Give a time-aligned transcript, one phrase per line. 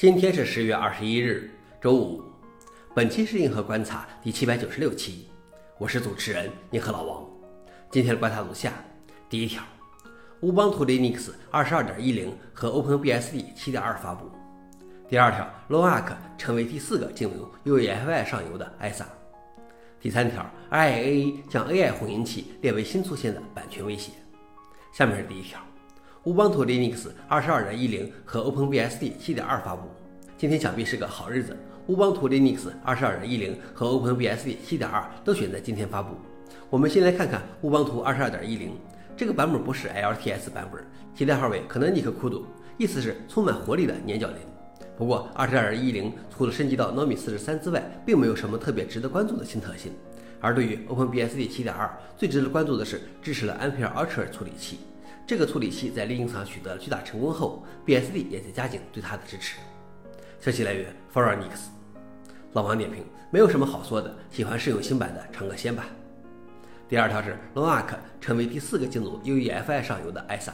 [0.00, 2.22] 今天是十月二十一日，周五。
[2.94, 5.26] 本期是硬核观察第七百九十六期，
[5.76, 7.22] 我是主持人硬核老王。
[7.90, 8.72] 今天的观察如下：
[9.28, 9.62] 第一条，
[10.40, 14.30] 乌邦图 Linux 二十二点一零和 OpenBSD 七点二发布。
[15.06, 19.04] 第二条，LoArk 成为第四个进入 UEFI 上游的 ISA。
[20.00, 24.12] 第三条，IAA 将 AI 混音器列为新出现的版权威胁。
[24.94, 25.60] 下面是第一条。
[26.24, 29.88] 乌邦图 Linux 二十二点一零和 OpenBSD 七点二发布，
[30.36, 31.56] 今天想必是个好日子。
[31.86, 36.14] 乌邦图 Linux 二十二点一零和 OpenBSD 七点二都选在今天发布。
[36.68, 38.72] 我们先来看看乌邦图二十二点一零
[39.16, 42.42] 这个版本不是 LTS 版本，其代号为 Canonical CUDO，
[42.76, 44.36] 意思是充满活力的年角林。
[44.98, 49.90] 不过二十二点一零除了升级到 Nomi 四十三之外，并没有什么特别值得关注的新特性。
[50.38, 54.80] 而对于 OpenBSD 七点二，最值得关注的是支持了 Ampere Ultra 处理器。
[55.30, 59.58] 这个处理器在 Linux 上取得了巨大成功后，BSD 也在加紧对它的支持。
[60.40, 61.70] 消息来源 f o r u n i x
[62.54, 65.86] 老王点评：没有什么好说的，喜欢试用新版的尝个鲜吧。
[66.88, 70.50] 第二条是 l o n a r k 成为第四个进入 UEFI 上游的 ISA。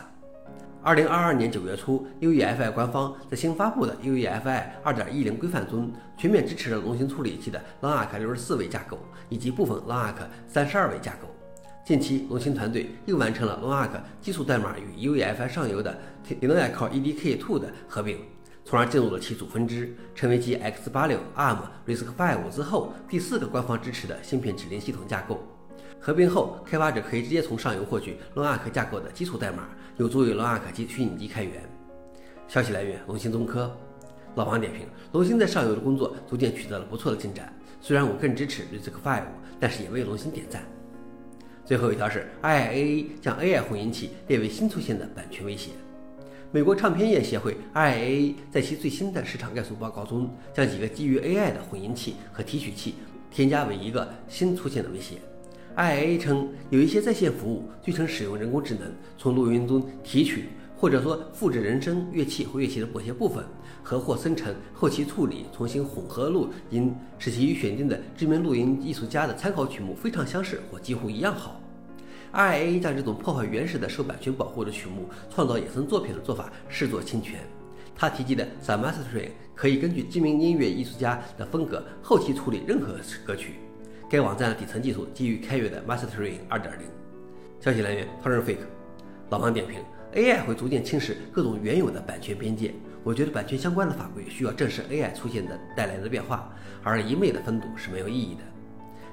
[0.83, 8.99] 二零二二年九月初，UEFI 官方在新发布的 UEFI 二点一零规范中，全面支持了龙芯处理器的 l o n a r k 六十四位架构
[9.31, 11.29] 以及部分 l o n a r k 三十二位架构。
[11.87, 15.97] 近期，龙芯团队又完成了 Lonark 基础代码与 UEFI 上游的
[16.29, 18.19] Linux Core EDK2 的合并，
[18.65, 25.39] 从而进入了其主分支，成为继 X86、ARM、RISC-V 之后第四个官方支持的芯片指令系统架构。
[26.01, 31.63] 合并后，开发者可以直接从上游获取 Lonark 架构的基础代码，有助于 LoneArk 及虚拟机开源。
[32.49, 33.71] 消息来源：龙芯中科。
[34.35, 39.23] 老王点评：龙芯在上游的工作逐渐取得了不错的进展，虽然我更支持 RISC-V，
[39.61, 40.65] 但是也为龙芯点赞。
[41.67, 45.73] 最后一条是，IIA 将 AI 混音器列为新出现的版权威胁。
[46.53, 52.95] 美国唱片业协会 IIA 在其最新的市场概述报告中，将几个基于 AI 的混音器和提取器
[53.33, 55.17] 添加为一个新出现的威胁。
[55.75, 58.83] IIA 称，有一些在线服务据称使用人工智能
[59.19, 60.45] 从录音中提取
[60.77, 63.43] 或者说复制人声、乐器或乐器的某些部分，
[63.83, 71.61] 和或生成、后期处理、重新混合录音，使其与选定的知名录音艺术家的参考曲目非常相似或几乎一样好。
[72.35, 77.41] IIA 将这种破坏原始的受版权保护的曲目创造衍生作品的做法视作侵权。
[77.95, 83.55] 他提及的 Submastering 可以根据知名音乐艺术家的风格后期处理任何歌曲。
[84.11, 86.69] 该网站的底层技术基于开源的 Mastering 2.0。
[87.61, 88.67] 消息来源 t o r r e n Fake。
[89.31, 89.81] 老王点评。
[90.17, 92.75] AI 会逐渐侵蚀各种原有的版权边界。
[93.05, 96.51] 我觉得版权相关的法规需要正视 AI 出现的带来的变化，
[96.83, 98.41] 而一味的封堵是没有意义的。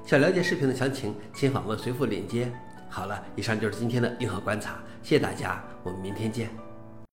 [0.06, 2.50] 想了解视频的详情，请访问随附链接。
[2.88, 6.63] 好了，以上就是今天的硬核观察，谢谢大家，我们明天见。